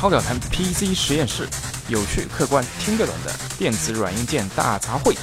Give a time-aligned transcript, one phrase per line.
[0.00, 1.46] 超表谈 PC 实验室，
[1.90, 5.14] 有趣、客观、听得懂的电子软硬件大杂烩。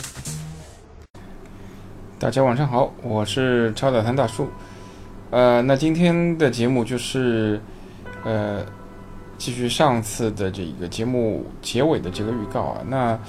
[2.20, 4.48] 大家晚上好，我是超表谈大叔。
[5.32, 7.60] 呃，那今天的节目就是
[8.24, 8.64] 呃，
[9.40, 12.82] 继续上次的这个节目结尾的这个预告啊。
[12.88, 13.20] 那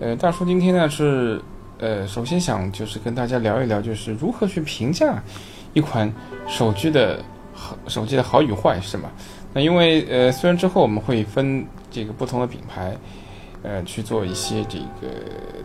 [0.00, 1.38] 呃，大叔今天呢是
[1.80, 5.22] 呃，首先想就是跟大家聊一聊，就是如何去评价
[5.74, 6.10] 一款
[6.48, 9.10] 手机的好手机的好与坏，是吗？
[9.54, 12.96] 那因为呃，虽然之后我们会分这个不同的品牌，
[13.62, 15.12] 呃，去做一些这个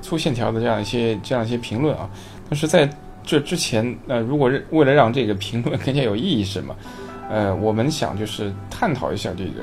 [0.02, 2.10] 粗线条的这样一些这样一些评论啊，
[2.50, 2.90] 但是在
[3.24, 6.76] 这之前，呃，如果为了让这个评论更加有意义，是吗？
[7.30, 9.62] 呃，我们想就是探讨一下这个，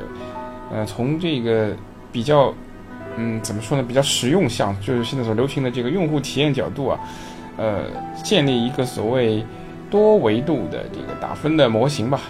[0.72, 1.74] 呃，从这个
[2.10, 2.52] 比较，
[3.16, 3.84] 嗯，怎么说呢？
[3.86, 6.98] 比较实用向，就是现在所流行的这个用户体验角度啊，
[7.56, 7.84] 呃，
[8.22, 9.44] 建立一个所谓
[9.90, 12.20] 多维度的这个打分的模型吧。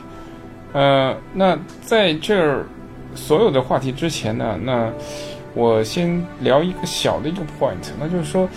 [0.72, 2.64] 呃，那在这儿
[3.14, 4.92] 所有的话题之前呢，那
[5.54, 8.48] 我先聊一个小的一个 point，那就是说，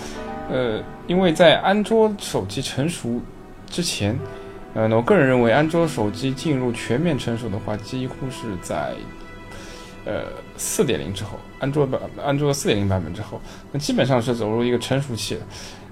[0.49, 3.19] 呃，因为在安卓手机成熟
[3.67, 4.15] 之前，
[4.75, 8.93] 呃，那我个人认为，安卓手机进入全面成熟的话，几乎是在
[10.05, 10.25] 呃
[10.55, 13.41] 四点零之后，安卓版安卓四点零版本之后，
[13.71, 15.41] 那基本上是走入一个成熟期了。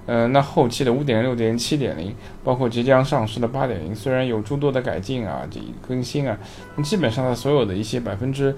[0.06, 6.36] 呃，那后期的五点零、六点零、七点零，包括即将上市的八点零，虽然有诸多的改进啊，这更新啊，
[6.76, 8.54] 那基本上的所有的一些百分之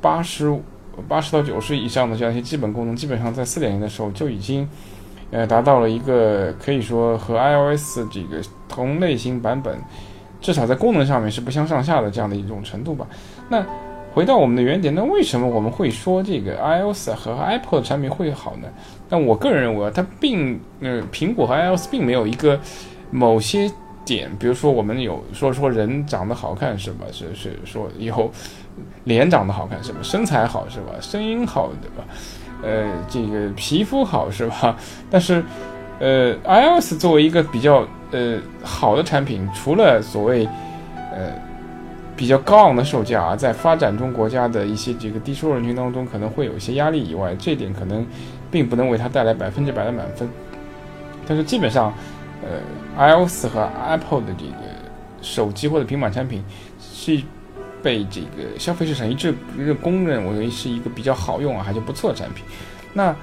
[0.00, 0.56] 八十、
[1.08, 4.68] 八十到九十以上的这样一些基本功能，基本上在四点零的时候就已经
[5.32, 9.76] 呃达到了一个可以说和 iOS 这个同类型版本，
[10.40, 13.04] 至少在功能上面是不相上下的这样的一种程度吧。
[13.48, 13.64] 那
[14.14, 18.68] 回到我们的原点，那为什么我们会说这个 iOS 和 Apple 的产品会好呢？
[19.08, 22.58] 但我个人认为，它并呃，苹果和 iOS 并没有一个
[23.10, 23.70] 某些
[24.04, 27.06] 点，比如说我们有说说人长得好看是吧？
[27.10, 28.30] 是是说以后
[29.04, 29.98] 脸长得好看是吧？
[30.02, 30.92] 身材好是吧？
[31.00, 32.04] 声音好对吧？
[32.62, 34.76] 呃，这个皮肤好是吧？
[35.10, 35.42] 但是
[35.98, 40.46] 呃，iOS 作为一个比较呃好的产品，除了所谓
[41.12, 41.48] 呃。
[42.18, 48.04] 比较高昂的售价啊，在发展中国家的一些这个低收入人群当中，可能会有一些压力以外，这点可能
[48.50, 50.28] 并不能为它带来百分之百的满分。
[51.26, 51.92] 但是基本上，
[52.42, 54.54] 呃，iOS 和 Apple 的这个
[55.20, 56.42] 手机或者平板产品
[56.80, 57.20] 是
[57.82, 59.34] 被这个消费市场一致
[59.80, 62.44] 公认为是一个比较好用啊，还是不错的产品。
[62.94, 63.14] 那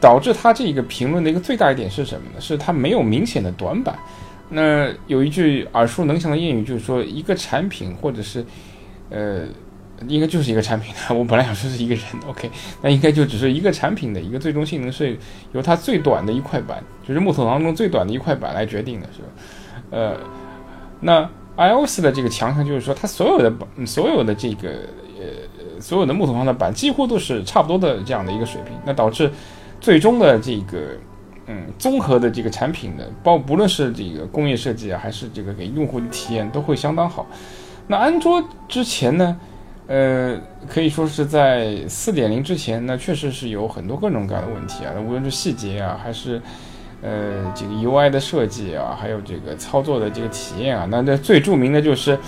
[0.00, 2.40] 导致它这个评论的一个最大一点是什么呢？
[2.40, 3.96] 是它没有明显的短板。
[4.48, 8.44] 那有一句耳熟能详的谚语，就是说一个产品或者是，
[9.10, 9.42] 呃，
[10.08, 11.14] 应该就是一个产品的。
[11.14, 12.50] 我本来想说是一个人，OK，
[12.82, 15.16] 那应该就只是一个产品的一个最终性能是
[15.52, 19.28] 由它最短的一块板，就是木头当中最短的一块板来决定的，是吧？
[19.90, 20.16] 呃，
[21.00, 23.52] 那 iOS 的这个强项就是说，它所有的
[23.86, 24.68] 所有的这个
[25.18, 29.30] 呃所有的木头上的板几乎都是差不多的这样的一个水平，那导致
[29.80, 30.78] 最终的这个。
[31.48, 37.24] 嗯，综合的这个产品的，包不论是这个工业设计啊，还是这个给用户的体验，都会相当好。
[37.86, 39.38] 那安卓之前呢，
[39.88, 40.36] 呃，
[40.68, 46.42] 可以说是在四点零之前，那确实是有很多各种各样的问题啊，无论是细节啊，还是
[47.02, 52.18] 呃这个 UI 的设计啊，还有这个操作的这个体验啊，那这最著名的就是，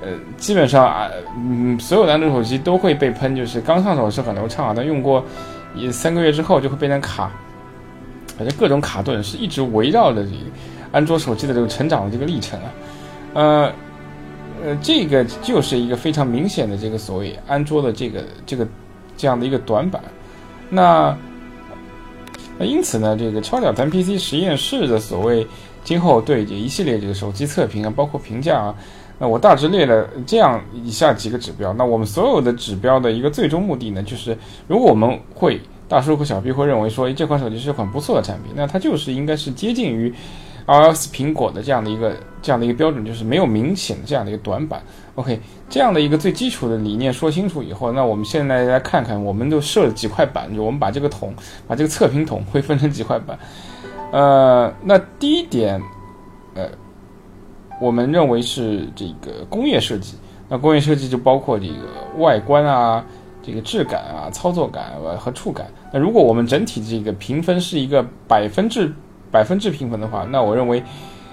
[0.00, 5.22] 呃，基本上啊，嗯，所有的安卓手机都会被喷，就是刚上手是很流畅啊，但用过
[5.74, 7.30] 一三个月之后就会变成卡。
[8.36, 10.36] 反正各种卡顿是一直围绕着这个
[10.90, 12.72] 安卓手机的这个成长的这个历程啊，
[13.34, 13.72] 呃
[14.64, 18.66] 呃，这个就是一个非常明显的这个所谓安卓的这个这个
[19.14, 20.02] 这样的一个短板。
[20.70, 21.14] 那
[22.60, 25.46] 因此呢，这个超屌谈 PC 实验室的所谓
[25.84, 28.74] 今后对这一系列这个手机测评啊，包括评价啊，
[29.18, 31.72] 那我大致列了这样以下几个指标。
[31.74, 34.36] 那我们所有的指标的一个最终目的呢，就是
[34.66, 35.60] 如果我们会。
[35.86, 40.12] 大叔和小 B 会认为说，这款手机是一款不错的产品，那它就是应该是接近于
[40.66, 44.82] iOS 苹果的这样的一个这样的一个标准，就是没有明显的这样的一个短板。
[45.14, 45.38] OK，
[45.68, 51.34] 这样的一个最基础的理念说清楚以后，那我们现在来看看，我们都设了几块板，就我们把这个桶，
[51.66, 53.38] 把这个测评桶会分成几块板。
[54.10, 55.80] 呃，那第一点，
[56.54, 56.68] 呃，
[57.80, 60.16] 我们认为是这个工业设计，
[60.48, 61.74] 那工业设计就包括这个
[62.18, 63.04] 外观啊。
[63.46, 65.66] 这个质感啊，操作感和触感。
[65.92, 68.90] 那如果我们整体这个评分是一个百分之
[69.34, 70.80] 百分制评分的话，那我认为，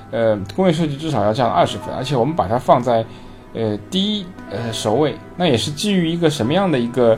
[0.10, 1.94] 呃，工业设计至少要降二十分。
[1.94, 3.06] 而且我们把它放在
[3.54, 7.16] 呃第一呃首位，那也是基于一个什么样的一个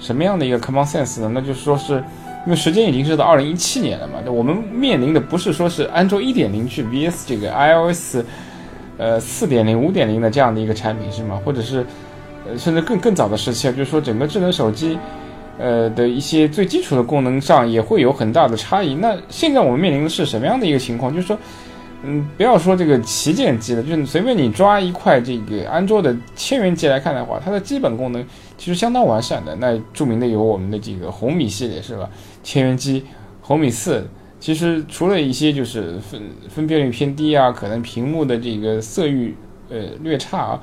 [0.00, 1.30] 什么样的一个 common sense 呢？
[1.32, 2.02] 那就是说是
[2.44, 8.24] 因为时间已经是到二零一七年了嘛，那我们面临的不是说是安卓一点零去 vs 这个 iOS
[8.98, 11.40] 呃四点零五点零的这样的一个产品是吗？
[11.44, 11.86] 或者是？
[12.46, 14.98] 呃，甚至更更早的时期啊，就是说整个智能手机，
[15.58, 18.94] 呃的一些最基础的功能上也会有很大的差异。
[18.94, 21.14] 那现在我们面临的是什么样的一个情况？
[21.14, 21.38] 就是说，
[22.02, 28.24] 嗯，不要说这个旗舰机了，就是随便你抓一块这个安卓的千元机来看的话，它的基本功能
[28.58, 29.56] 其实相当完善的。
[29.56, 32.08] 那著名的有我们的这个红米系列是吧？
[32.42, 33.04] 千元机
[33.40, 34.06] 红米四。
[34.40, 39.34] 其实除了一些就是分分辨率偏低啊，可能屏幕的这个色域
[39.70, 40.60] 呃略差啊，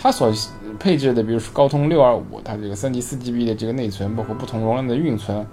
[0.00, 0.32] 它所
[0.78, 5.46] 配置的，比如说高通六二五，它这个三 G 四 GB 的这个内存，包括不同容量的运存，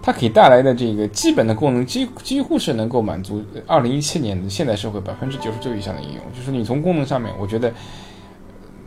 [0.00, 6.22] 它可以带来的这个基本的功能，几几乎是能够满足二零一七年的现代社会百分之九十九以上的应用。
[6.34, 7.72] 就是你从功能上面，我觉得。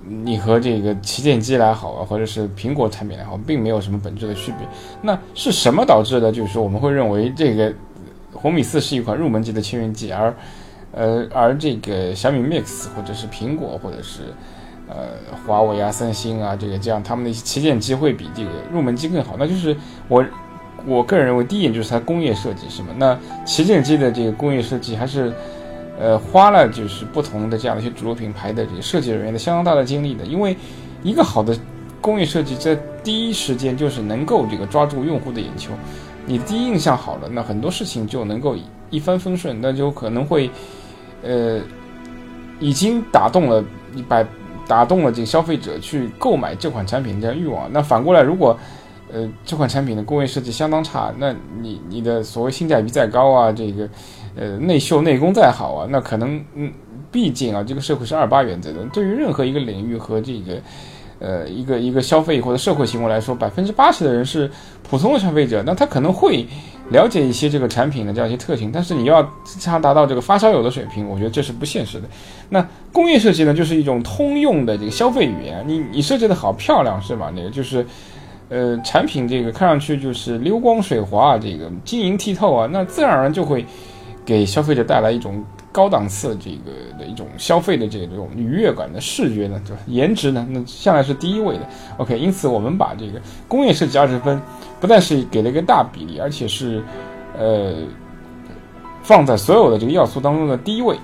[0.09, 4.65] 你和这个旗舰机来好啊，或者是苹果产品来好，并没有什么本质的区别。
[5.01, 6.31] 那是什么导致的？
[6.31, 7.73] 就是说我们会认为这个
[8.31, 10.33] 红米四是一款入门级的千元机，而
[10.97, 14.33] 呃而这个小米 Mix 或者是苹果或者是
[14.87, 14.95] 呃
[15.45, 19.35] 华为啊、三星啊这个这样他们的一些旗舰机会比这个入门机更好。
[19.37, 19.77] 那就是
[20.07, 20.25] 我
[20.85, 22.89] 我个人认为第一点就是它工业设计是吗？
[22.97, 25.31] 那旗舰机的这个工业设计还是。
[25.99, 30.55] 呃，花了就是不同的这样的一些主流品牌的这个设计人员的相当大的精力的，因为
[31.01, 31.57] 一个好的
[31.99, 35.71] 工业设计在第一时间就是能够这个抓住用户的眼球，
[36.27, 38.55] 你第一印象好了，那很多事情就能够
[38.91, 40.51] 一帆风顺，那就可能会
[41.23, 41.59] 呃
[42.59, 43.63] 已经打动了
[43.95, 44.25] 一百
[44.67, 47.71] 打动了这个消费者去购买这款产品的欲望。
[47.71, 48.57] 那反过来，如果
[49.11, 53.89] 呃这款产品的工业设计相当差，那你你的所谓性价比再高啊，这个。
[54.39, 56.71] 呃，内秀内功再好啊，那可能，嗯，
[57.11, 58.85] 毕竟啊，这个社会是二八原则的。
[58.93, 60.61] 对于任何一个领域和这个，
[61.17, 64.47] 呃，一个一个消费或者社会行为来说，百分之八十的人是
[64.87, 66.45] 普通的消费者，那他可能会
[66.89, 72.07] 了解一些这个产品的这样一些特性，但是你要想达到这个发烧友的水平，我觉得这是不现实的。
[72.49, 77.31] 那工业设计呢，就是一种通用的这个消费语言，你你设计的好漂亮是吧？
[77.35, 77.85] 那个就是，
[78.49, 83.65] 呃，产品这个看上去就是流光水滑啊，这个晶莹剔透啊，那自然而然就会。
[84.25, 85.41] 给消费者带来一种
[85.77, 89.75] 高档次这个的一种消费的这种愉悦感的视觉呢，就？
[89.85, 91.69] 颜值呢，那向来是第一位的。
[91.97, 94.41] OK，因此我们把这个工业设计二十分，
[94.79, 96.83] 不但是给了一个大比例，而且是
[97.37, 97.75] 呃
[99.03, 100.97] 放在所有的这个要素当中的第一位。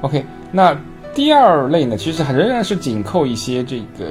[0.00, 0.76] OK，那
[1.14, 4.06] 第二类呢，其实还仍然是紧扣一些这个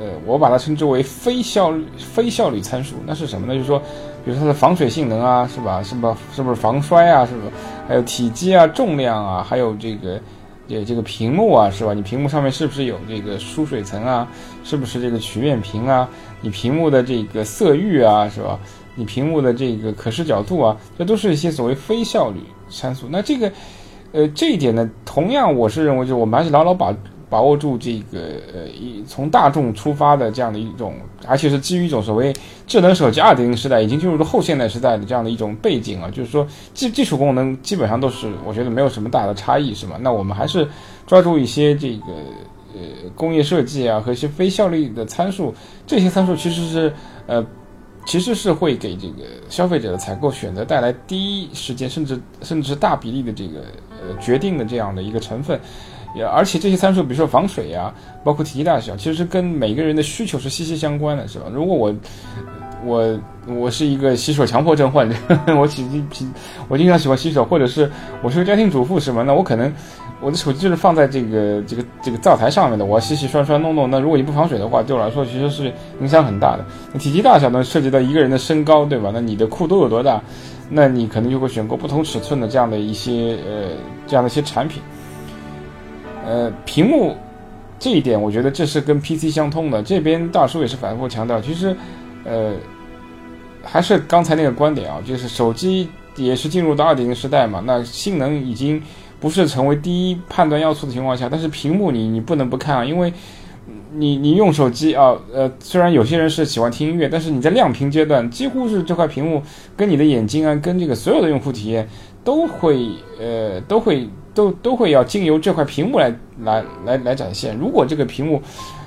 [0.00, 2.96] 呃，我把它称之为非效率非效率参数。
[3.06, 3.52] 那是什么呢？
[3.52, 3.82] 就是说。
[4.24, 5.82] 比如它的防水性能啊，是吧？
[5.82, 6.16] 是吧？
[6.32, 7.26] 是不是防摔啊？
[7.26, 7.50] 是不是？
[7.88, 10.20] 还有体积啊、重量啊，还有这个，
[10.68, 11.92] 这，这个屏幕啊，是吧？
[11.94, 14.28] 你屏幕上面是不是有这个疏水层啊？
[14.62, 16.08] 是不是这个曲面屏啊？
[16.40, 18.58] 你屏幕的这个色域啊，是吧？
[18.94, 23.06] 你屏幕的这个可视角度啊，这都是一些所谓非效率参数。
[23.08, 23.50] 那这个，
[24.12, 26.94] 呃，这一点呢，同样我是认为，就是我们还是牢牢把。
[27.30, 28.18] 把握住这个
[28.52, 30.94] 呃，一从大众出发的这样的一种，
[31.26, 32.34] 而且是基于一种所谓
[32.66, 36.44] 智能手机二点零时代，已经进入了后现代时代的这样的一种背景啊，就是说
[36.74, 39.96] 基基础功能基本上都是我觉得没有什么大的差异，是吗？
[40.00, 40.68] 那我们还是
[41.06, 42.06] 抓住一些这个
[42.74, 42.80] 呃
[43.14, 45.54] 工业设计啊和一些非效率的参数，
[45.86, 46.92] 这些参数其实是
[47.26, 47.46] 呃
[48.06, 53.60] 其实是会给这个消费者的采购选择带来第一时间甚至甚至是大比例的这个
[53.90, 55.60] 呃决定的这样的一个成分。
[56.12, 57.94] 也而且这些参数，比如说防水呀，
[58.24, 61.44] 包括体积大小，其实跟每个人的需求是息息相关的，是吧？
[61.52, 61.94] 如果我
[62.84, 65.16] 我我是一个洗手强迫症患者，
[65.58, 66.28] 我洗洗
[66.68, 67.90] 我经常喜欢洗手，或者是
[68.22, 69.22] 我是个家庭主妇，是吧？
[69.22, 69.72] 那我可能
[70.20, 73.90] 我的手机就是放在这个这个这个灶台上面的，我要洗洗刷刷弄弄。
[73.90, 76.64] 那如果你不防水的话，对我来说其实是影响很大的。
[76.92, 79.10] 那体积大小呢，涉及到一个人的身高，对吧？
[79.12, 80.20] 那你的裤兜有多大？
[80.68, 83.70] 那你可能就会选购不同尺寸的这样的一些呃
[84.06, 84.80] 这样的一些产品。
[86.24, 87.16] 呃，屏幕
[87.78, 89.82] 这一点，我觉得这是跟 PC 相通的。
[89.82, 91.74] 这边大叔也是反复强调，其实，
[92.24, 92.54] 呃，
[93.62, 98.82] 还是刚才那个观点啊，就是手机也是进入到二点零时代嘛，那性能已经
[99.18, 103.12] 不是成为第一判断要素的情况下，但是屏幕你你不能不看啊，因为
[103.92, 109.42] 你你用手机啊，呃，虽然有些人是喜欢听音乐，但是你在亮屏阶段，几乎是这块屏幕
[109.76, 111.88] 跟你的眼睛啊，跟这个所有的用户体验
[112.24, 114.08] 都会呃都会。
[114.32, 117.58] 都都会要经由这块屏幕来来来来展现。
[117.58, 118.40] 如果这个屏幕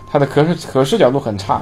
[0.10, 1.62] 它的可视可视角度很差，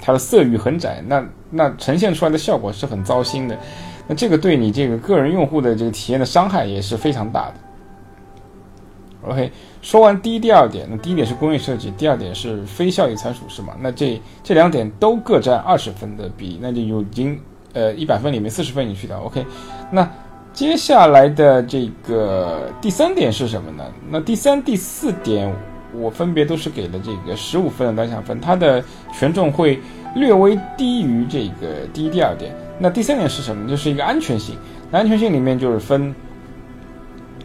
[0.00, 3.58] 它的色域很窄，那那呈现出来的效果是很糟心的。
[4.06, 7.54] 那这个对你这个个人用户的这个体验的伤害也是非常大的。
[9.28, 9.50] OK，
[9.82, 13.74] 说完第一、第二点，那第一点是工业设计，第二点是非效益参数，是吗？
[13.80, 17.40] 那这这两点都各占二十分的比例，那就已经
[17.72, 19.20] 呃一百分里面四十分你去掉。
[19.22, 19.44] OK，
[19.90, 20.08] 那。
[20.52, 23.84] 接下来的这个第三点是什么呢？
[24.08, 25.54] 那第三、第四点，
[25.98, 29.80] 我分别都是给了这个十五分的单项分，它的权重会
[30.14, 32.54] 略微低于这个第一、第二点。
[32.78, 33.68] 那第三点是什么？
[33.68, 34.56] 就是一个安全性。
[34.90, 36.14] 那安全性里面就是分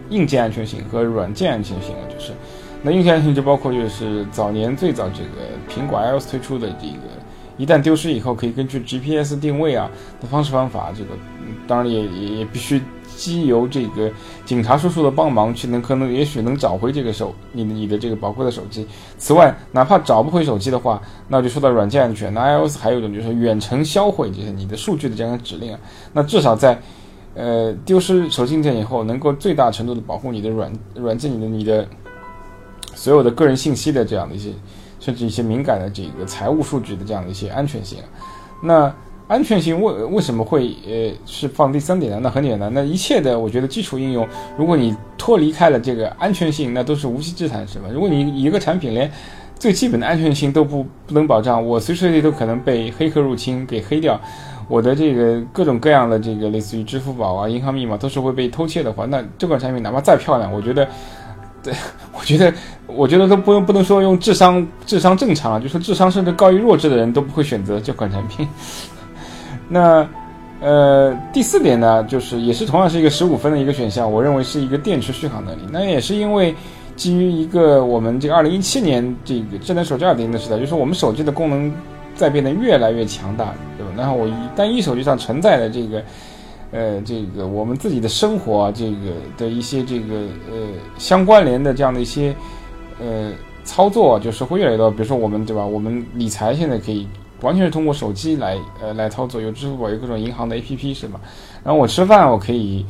[0.10, 2.34] 硬件安全性和软件安全性了，就是
[2.84, 7.08] 那硬件安全性就包括就是早年最早这个苹果 iOS 推出的这个，
[7.58, 9.90] 一旦丢失以后可以根据 GPS 定位啊
[10.20, 11.10] 的方式方法，这个
[11.68, 12.82] 当然也也也必须。
[13.22, 14.12] 机由这个
[14.46, 18.88] 警察叔叔的帮忙去能可能也许能找回这个手你的你的这个宝贵的手机。
[19.20, 22.34] 此外，哪怕找不回手机的话，那就说到软件安全。
[22.34, 25.80] 那 iOS 还有一种就是远程销毁，就是你的数据的这样的指令啊。
[26.14, 26.82] 那至少在
[27.36, 31.88] 呃丢失手机硬件以后，能够最大程度的保护你的软软件你的你的
[32.96, 34.50] 所有的个人信息的这样的一些，
[35.00, 38.06] 甚至一些敏感的这个财务数据的这样的一些安全性啊。
[38.64, 38.94] 那
[39.32, 42.20] 安全性为为什么会呃是放第三点呢？
[42.22, 47.86] 那很简单，那一切的我觉得基础应用，如果你脱离开了这个安全性，那都是无稽之谈，是吧？
[47.94, 49.10] 如果你一个产品连
[49.58, 54.20] 最基本的安全性都不不能保障，我随时随地都可能被黑客入侵给黑掉，
[54.68, 60.86] 我的这个各种各样的这个类似于支付宝啊、银行密码都是会被偷窃的话，那这款产品哪怕再漂亮，我觉得，
[61.64, 61.74] 对，
[62.12, 62.54] 我觉得，
[62.86, 68.46] 我觉得都不用不能说用智商智商正常啊，就说智商甚至高于弱智的人都不会选择这款产品。
[69.74, 70.06] 那，
[70.60, 75.62] 呃，第四点呢，就是也是同样是一个十五分的一个选项，我认为是一个电池续航能力。
[75.72, 76.54] 那也是因为
[76.98, 81.74] 基于一个我们这个二零一七年这个智能手机二点零的时代，就是我们手机的功能
[82.16, 83.94] 在变得越来越强大，对吧？
[83.96, 86.04] 然后我一单一手机上承载的这个，
[86.72, 90.16] 呃，这个我们自己的生活，这个的一些这个
[90.52, 92.36] 呃相关联的这样的一些
[93.00, 93.32] 呃
[93.64, 94.92] 操作，就是会越来越多。
[94.92, 95.66] 比如说我们对吧？
[95.66, 97.08] 我们理财现在可以。
[97.42, 101.20] 完全是通过手机来呃来操作，有支付宝，有各种银行的 APP 是吧？
[101.64, 102.86] 然后我吃饭我可以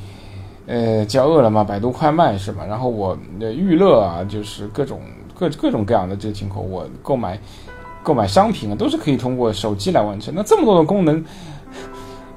[0.68, 2.66] 呃叫饿了么、百度快卖是吧？
[2.68, 5.00] 然后我的娱乐啊，就是各种
[5.34, 7.40] 各各种各样的这个情况，我购买
[8.04, 10.34] 购买商品啊，都是可以通过手机来完成。
[10.36, 11.24] 那这么多的功能，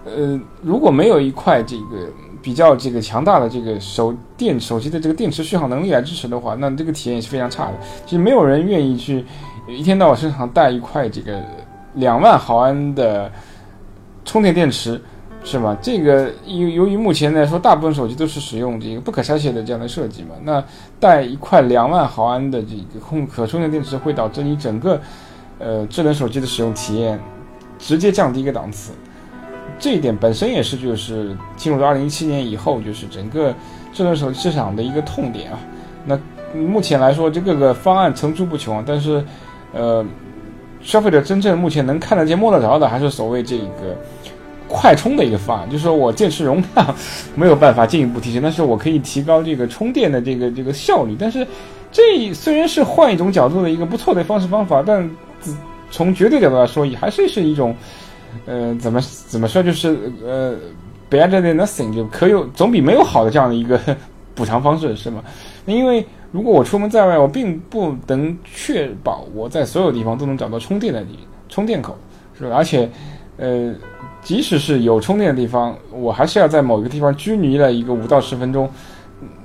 [0.05, 2.09] 呃，如果没有一块这个
[2.41, 7.75] 比较这个强大的这个手电手机的这个电池续航能力来支持的话，那这个体验也是非常差的。
[8.07, 9.25] 其实没有人愿意去
[9.69, 11.43] 一天到晚身上带一块这个。
[11.95, 13.31] 两万毫安的
[14.25, 15.01] 充电电池，
[15.45, 15.77] 是吗？
[15.83, 20.65] 这个由由于目前来说，大部分手机都是使用这个不可拆卸的这样的设计嘛，那
[20.99, 25.01] 带一块两万毫安的这个空可充电电池，会导致你整个
[25.59, 27.21] 呃智能手机的使用体验
[27.79, 28.93] 直接降低一个档次。
[29.79, 33.55] 这一点本身也是就是进入到二零一七年以后，就是整个
[33.93, 35.59] 智能手机市场的一个痛点啊。
[36.07, 36.19] 那
[36.59, 39.25] 目前来说，这各个方案层出不穷，但是
[39.73, 40.05] 呃。
[40.85, 43.97] 消费者真正目前能看得见摸得着的，还是所谓这个
[44.69, 46.95] 快充的一个方案，就是说我电池容量
[47.35, 51.17] 没有办法进一步提升，但是我可以提高这个充电的这个这个效率。
[51.19, 51.47] 但是
[51.91, 55.11] 这虽然是换一种角度的一个不错的方式方法，但
[55.91, 57.75] 从绝对角度来说，也还是是一种
[58.45, 60.55] 呃怎么怎么说，就是呃
[61.11, 63.81] better than nothing，就可有总比没有好的这样的一个
[64.35, 65.23] 补偿方式，是吗？
[65.67, 66.07] 因为。
[66.35, 71.17] 如果我出门在外，我并不能确保我在所有地方都能找到充电的地
[71.49, 71.97] 充电口，
[72.37, 72.57] 是吧？
[72.57, 72.91] 而且，
[73.37, 73.73] 呃，
[74.21, 78.69] 即使是有充电的地方，我还是要在某一个地方拘泥了一个五到十分钟，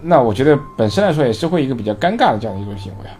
[0.01, 3.13] 那我觉得本身来说也是会一个比较尴尬的这样的一种行为啊。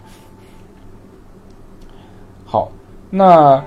[2.44, 2.72] 好，
[3.08, 3.62] 那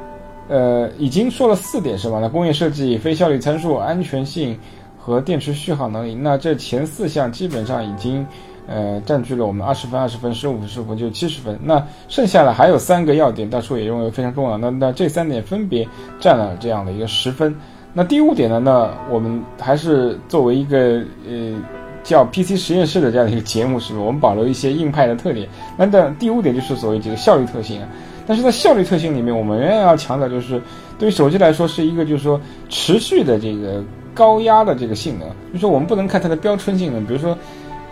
[0.49, 2.19] 呃，已经说了四点是吧？
[2.19, 4.59] 那工业设计、非效率参数、安全性
[4.99, 8.27] 和电池续航能力，那这前四项基本上已经。
[8.67, 11.59] 呃，占据了我们二十分、二十分、十五分、十五分，就七十分。
[11.61, 14.57] 那剩下的还有三个要点，大叔也认为非常重要。
[14.57, 15.87] 那那这三点分别
[16.19, 17.53] 占了这样的一个十分。
[17.93, 18.59] 那第五点呢？
[18.59, 21.61] 那我们还是作为一个呃
[22.03, 24.05] 叫 PC 实验室的这样的一个节目，是不是？
[24.05, 25.47] 我们保留一些硬派的特点。
[25.77, 27.87] 那的第五点就是所谓这个效率特性啊。
[28.25, 30.59] 但是在效率特性里面，我们仍然要强调，就是
[30.97, 32.39] 对于手机来说，是一个就是说
[32.69, 35.27] 持续的这个高压的这个性能。
[35.51, 37.37] 就是说我们不能看它的标称性能，比如说。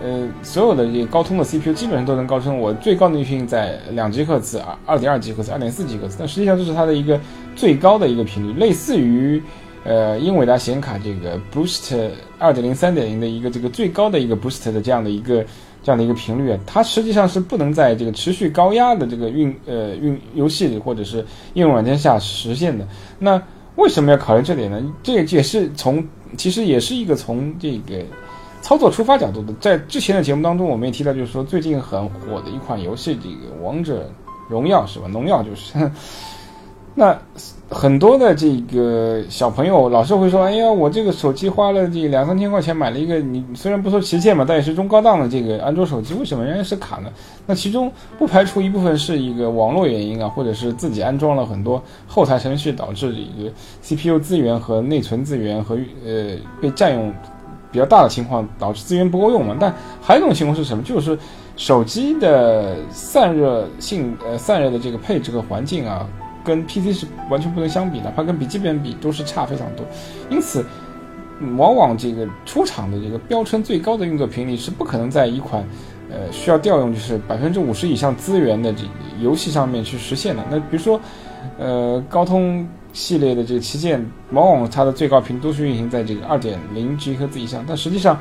[0.04, 7.20] 呃，所有的这个高通的 CPU 基本上都能高通，我最高能性在两 G 赫兹、二二点二 G 赫兹、二点四 G 赫兹，但实际上这是它的一个
[7.56, 9.40] 最高的一个频率，类似于
[9.84, 15.46] 呃英伟达显卡这个 Boost 二点零、三点零的一个这个最高的一个 Boost 的这样的一个
[15.84, 21.20] 这样的一个频率啊，它实际上是不能在这个持续高压的这个运呃运游戏里或者是
[21.54, 22.88] 应用软件下实现的。
[23.20, 23.40] 那
[23.76, 24.82] 为什么要考虑这点呢？
[25.04, 26.04] 这也是从
[26.36, 28.04] 其实也是一个从这个。
[28.62, 34.10] 操作出发角度的，在之前的节目当中，我们也提到，就是说最近很火的一款游戏，这个《王者
[34.48, 35.08] 荣耀》是吧？
[35.08, 35.74] 农药就是，
[36.94, 37.18] 那
[37.70, 47.10] 很多的这个小朋友老是会说：“哎呀，我这个手机花了这两三千块钱买了一个，你虽然不说旗舰嘛，但也是中高档的这个安卓手机，为什么仍然是卡呢？”
[47.48, 47.90] 那其中
[48.20, 53.52] 不排除一部分是一个网络原因啊，或者是自己安装了很多后台程序导致这个
[53.82, 55.76] CPU 资源和内存资源和
[56.06, 57.14] 呃被占用
[57.72, 59.56] 比较大的情况，导致资源不够用嘛。
[59.60, 60.84] 但还有一种情况是什么？
[60.84, 61.18] 就是
[61.56, 66.08] 手机的散热性呃散热的这个配置和环境啊。
[66.44, 69.86] 跟 PC 是完全不能相比的，它跟笔记本比都是差非常多，
[70.28, 70.66] 因此，
[71.56, 75.64] 往往这个出厂的这个标称最高的运作频率是不可能在一款，
[76.10, 78.90] 呃，需要调用就是百分之五十以上资源的这个
[79.22, 80.44] 游戏上面去实现的。
[80.50, 81.00] 那比如说，
[81.60, 88.20] 呃，高通系列的这个旗舰，往往它的最高频都是运行在这个二点零 G 赫兹以上，但实际上，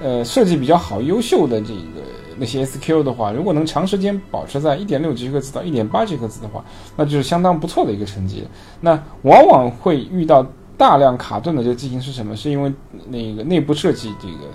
[0.00, 2.02] 呃，设计比较好、优秀的这个。
[2.38, 6.64] 那些 SQ 的话，如果能长时间保持在一点六 G 赫兹到一点八 G 赫兹的话，
[6.96, 8.44] 那就是相当不错的一个成绩。
[8.80, 10.46] 那往往会遇到
[10.78, 12.34] 大量卡顿的这个机型是什么？
[12.34, 12.72] 是因为
[13.10, 14.46] 那个内部设计这个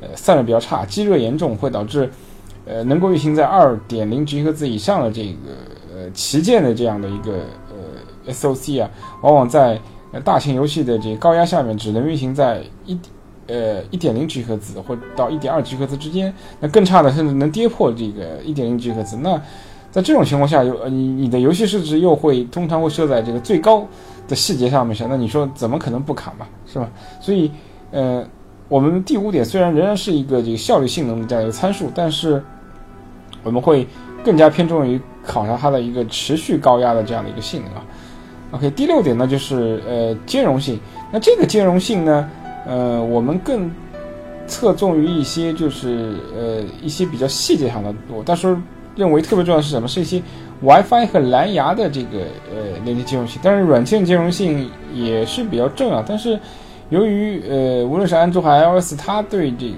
[0.00, 2.08] 呃散热比较差，积热严重，会导致
[2.66, 5.56] 呃能够运行在二点零 G 赫兹以上的这个
[5.92, 7.40] 呃旗舰的这样的一个
[8.28, 8.90] SOC 啊，
[9.22, 9.80] 往往在
[10.24, 12.98] 大型游戏的这个高压下面只能运行在一。
[13.46, 19.18] 呃，一点零 G 赫兹或到一点二 G 赫兹之间，那更差的甚至能跌破这个一点零 G 赫兹。
[19.18, 19.38] 那
[19.90, 23.86] 在这种情况下，有你你的游戏设置又会通常会设在这个最高
[24.26, 26.88] 的细节上面上，那你说怎么可能不卡嘛，是吧？
[27.20, 27.50] 所以，
[27.90, 28.26] 呃，
[28.70, 32.42] 我们第五点虽然仍然是一个这个效率性能的这样一个参数，但是
[33.42, 33.86] 我们会
[34.24, 37.84] 更加偏重于考察它的一个持续高压的这样的一个性能啊。
[38.54, 40.78] OK，第六点呢就是呃兼容性。
[41.10, 42.30] 那这个兼容性呢？
[42.66, 43.68] 呃，我们更
[44.46, 48.56] 侧重于一些就是呃一些比较细节上的，我到时候
[48.94, 49.88] 认为特别重要的是什么？
[49.88, 50.22] 是一些
[50.62, 53.40] WiFi 和蓝牙的这个呃连接兼容性。
[53.42, 56.00] 但是软件兼容性也是比较重要。
[56.06, 56.38] 但是
[56.90, 59.74] 由于呃无论是安卓还是 iOS，它对这个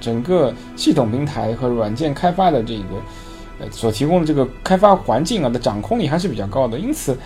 [0.00, 2.84] 整个系统平台和软件开发的这个
[3.60, 6.78] 呃所提供的这个开发环境啊的掌控力还是比较高的。
[6.78, 7.16] 因此，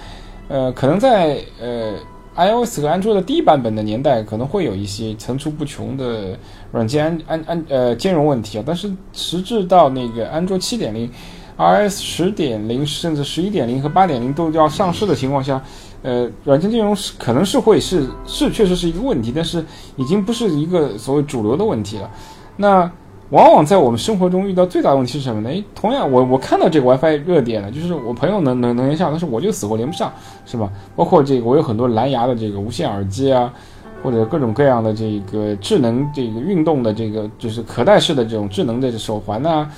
[0.50, 1.95] 呃，可能在呃。
[2.37, 6.39] iOS 和安卓的第一版本的年代可能会有一些层出不穷的
[6.71, 11.10] 软件安安安呃兼容问题啊，但是实质到那个安卓七点零、
[11.58, 15.60] RS 十点零甚至十一点零和八点零都要上市的情况下，
[16.02, 19.63] 呃，软件兼容是可能是会是是确实是一个问题，但是
[19.97, 22.08] 已经不是一个所谓主流的问题了。
[22.56, 22.91] 那。
[23.30, 25.50] 往往在我们生活中遇到最大的问题是什么呢？
[25.50, 30.12] 诶，同样我我看到这个 WiFi 热点了，就是我朋友能能能连上，但是我就死活连不上，
[30.45, 30.69] 是吧？
[30.97, 33.52] 包括这个我有很多蓝牙的这个无线耳机啊，
[34.02, 39.69] 或者各种各样的这个智能这个运动的这个就是可带式的这种智能的手环呐，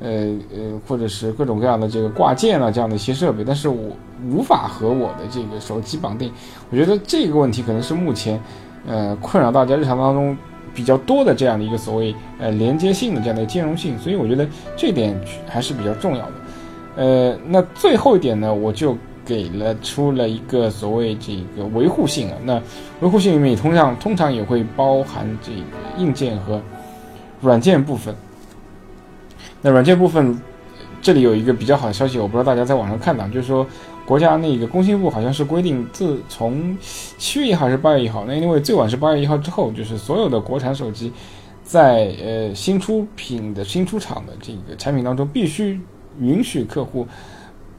[0.00, 3.90] 呃呃，或者是各种各样的这个挂件啊这样的一些设备，但是我
[4.30, 6.32] 无法和我的这个手机绑定。
[6.70, 8.40] 我觉得这个问题可能是目前
[8.86, 10.34] 呃困扰大家日常当中。
[10.74, 16.32] 比较多的这样的一个所谓呃连接性的这样的兼容性，所以我觉得这点还是比较重要的。
[16.96, 22.36] 呃，那最后一点呢，我就给了出了一个所谓这个维护性啊。
[22.44, 22.60] 那
[23.00, 26.60] 维护性里面通常通常也会包含这个硬件和
[27.40, 28.14] 软件部分。
[29.60, 30.38] 那软件部分
[31.04, 33.64] 这里有一个比较好的消息，我不知道大家在网上看到，就是说。
[34.06, 36.76] 国家那个工信部好像是规定，自从
[37.16, 41.10] 七月一号还是八月一号，那因为最晚是八月一号之后，就是所有的国产手机，
[41.62, 45.80] 在呃新出品的新出厂的这个产品当中，必须
[46.20, 47.08] 允许客户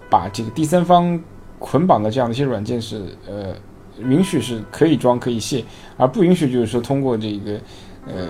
[0.10, 1.22] 把这个第三方
[1.60, 3.56] 捆绑的这样的一些软件是呃
[4.00, 5.64] 允许是可以装可以卸，
[5.96, 7.52] 而不允许就是说通过这个
[8.08, 8.28] 呃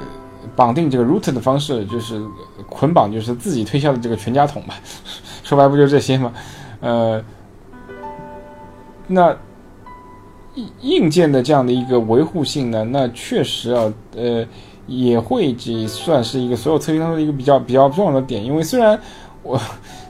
[0.56, 2.22] 绑定这个 root 的方式，就是
[2.70, 4.76] 捆绑就是自己推销的这个全家桶吧，
[5.44, 6.34] 说白不就这些吗？
[6.82, 7.24] 呃。
[9.08, 9.38] 那
[10.56, 14.44] 硬硬件的这样的一个维护性呢，那确实啊，呃，
[14.88, 18.44] 也会这算是一个所有测评当中的一个比较比较重要的点。
[18.44, 19.00] 因为虽然
[19.44, 19.62] 我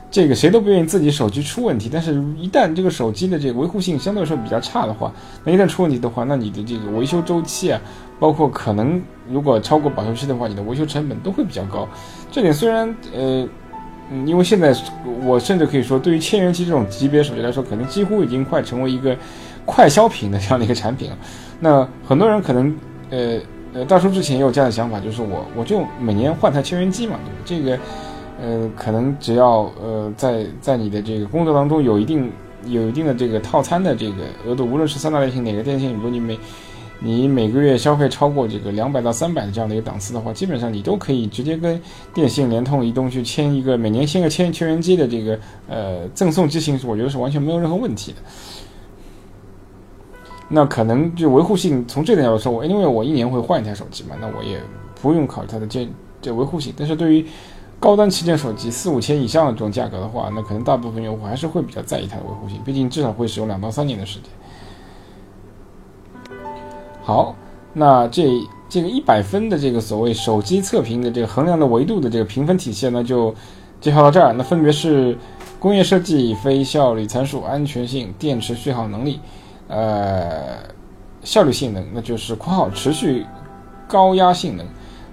[0.10, 5.12] 这个谁都不愿意自己手机出问题，但是一旦这个手机的这个维护性相对来说比较差的话，
[5.44, 7.82] 那一旦出问题的话，那你的这个维修周期啊，
[8.20, 11.88] 包括可能如果超过保修期的话，你的维修成本都会比较高。
[12.32, 13.48] 这点虽然呃。
[14.28, 14.72] 因为现在
[15.24, 19.18] 我甚至可以说，对于千元机这种级别手机来说，可能几乎已经快成为一个
[19.66, 21.18] 快消品的这样的一个产品了。
[21.60, 22.78] 那很多人可能，
[23.10, 23.40] 呃
[23.74, 27.36] 呃，大叔之前也有这样的想法，就是我我就每年换台千元机嘛，对吧？
[27.46, 27.80] 这个，
[28.40, 32.32] 呃，可能只要呃在在你的这个工作当中有一定
[32.66, 36.38] 有一定的这个套餐的这个额度，无论是三大类型哪个电信，如果你每
[37.00, 41.80] 你每个月消费超过这个两百到三百的这样的一个档次的话，基本上你都可以直接跟
[42.14, 48.18] 电信、联通、移动去签一个每年签个千千元机的这个呃赠送机型，我觉得是完全没有任何问题的。
[50.48, 54.60] 那可能就维护性从这点角度说，我因为我一年会换一台手机嘛，那我也
[55.02, 55.88] 不用考虑它的这
[56.22, 56.74] 这维护性。
[56.78, 57.26] 但是对于
[57.80, 64.30] 高端旗舰手机四五千以上的这种价格的话，那可能大部分用户还是会比较在意它的维护性，毕竟至少会使用两到三年的时间。
[67.06, 67.36] 好，
[67.72, 68.28] 那这
[68.68, 73.32] 这个一百分的这个所谓手机测评的这个衡量的维度的这个评分体系呢，就
[73.80, 74.34] 介绍到这儿。
[74.34, 75.16] 那分别是
[75.60, 79.20] 工业设计、非效率参数、安全性、电池续航能力。
[79.68, 80.58] 呃，
[81.22, 83.24] 效率性能，那就是括号持续
[83.88, 84.66] 高压性能，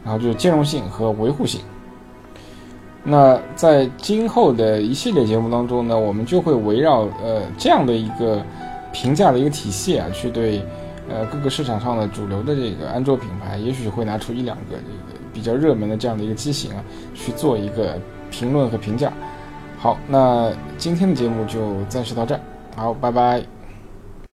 [0.02, 1.60] 然后就是兼容性和维护性。
[3.04, 8.42] 那在今后的一系列节目当中呢，我们就会围绕呃这样的一个
[8.92, 10.64] 评价的一个体系啊，去对
[11.08, 16.82] 呃各个市场上的主流的这个安卓品牌，也许会拿出一两个这个比较热门的这样的一个机型啊，
[17.14, 17.98] 去做一个
[18.30, 19.12] 评论和评价。
[19.78, 22.40] 好，那今天的节目就暂时到这儿，
[22.76, 23.42] 好，拜拜。